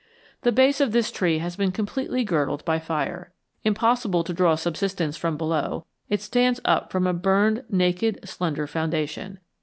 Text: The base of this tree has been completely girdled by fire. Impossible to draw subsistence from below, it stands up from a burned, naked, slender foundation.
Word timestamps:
The 0.41 0.51
base 0.51 0.81
of 0.81 0.93
this 0.93 1.11
tree 1.11 1.37
has 1.37 1.55
been 1.55 1.71
completely 1.71 2.23
girdled 2.23 2.65
by 2.65 2.79
fire. 2.79 3.31
Impossible 3.63 4.23
to 4.23 4.33
draw 4.33 4.55
subsistence 4.55 5.15
from 5.15 5.37
below, 5.37 5.85
it 6.09 6.23
stands 6.23 6.59
up 6.65 6.91
from 6.91 7.05
a 7.05 7.13
burned, 7.13 7.65
naked, 7.69 8.17
slender 8.27 8.65
foundation. 8.65 9.37